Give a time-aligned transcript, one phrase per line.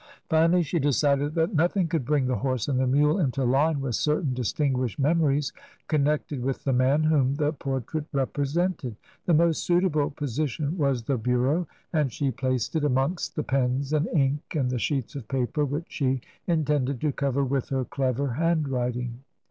[0.31, 3.93] Finally she decided that nothing could bring the horse and the mule into line with
[3.93, 5.53] certain dis tinguished memories
[5.87, 8.95] connected with the man whom the portrait represented;
[9.27, 14.07] the most suitable position was the bureau, and she placed it amongst the pens and
[14.07, 19.19] ink and the sheets of paper which she intended to cover with her clever handwriting.